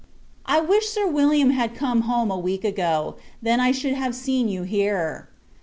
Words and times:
I 0.47 0.61
wish 0.61 0.87
Sir 0.89 1.05
William 1.05 1.51
had 1.51 1.75
come 1.75 2.01
home 2.09 2.31
a 2.31 2.39
week 2.39 2.63
ago, 2.63 3.17
then 3.39 3.59
I 3.59 3.71
should 3.71 3.93
have 3.93 4.15
seen 4.15 4.49
you 4.49 4.63
here. 4.63 5.29